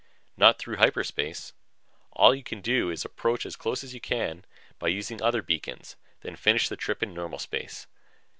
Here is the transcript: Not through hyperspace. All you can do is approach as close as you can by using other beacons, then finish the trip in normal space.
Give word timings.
Not 0.35 0.57
through 0.57 0.77
hyperspace. 0.77 1.53
All 2.13 2.33
you 2.33 2.41
can 2.41 2.59
do 2.59 2.89
is 2.89 3.05
approach 3.05 3.45
as 3.45 3.55
close 3.55 3.83
as 3.83 3.93
you 3.93 4.01
can 4.01 4.45
by 4.79 4.87
using 4.87 5.21
other 5.21 5.43
beacons, 5.43 5.95
then 6.21 6.35
finish 6.35 6.69
the 6.69 6.75
trip 6.75 7.03
in 7.03 7.13
normal 7.13 7.37
space. 7.37 7.85